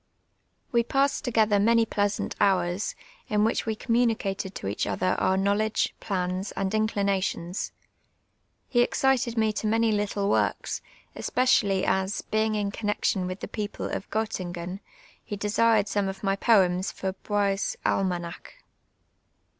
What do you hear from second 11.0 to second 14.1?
especially as, being in connexion with the ])eoj)le of